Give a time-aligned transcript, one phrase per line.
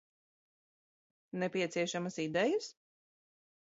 [1.43, 2.75] Nepieciešamas idejas?